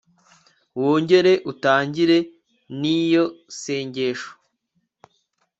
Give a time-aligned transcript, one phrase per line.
[0.79, 2.17] wongere utangire
[2.79, 3.25] n iyo
[3.59, 4.31] sengesho